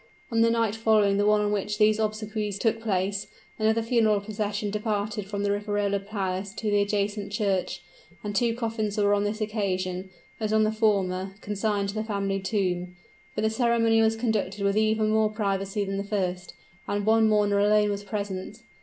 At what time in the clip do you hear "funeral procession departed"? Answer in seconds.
3.83-5.27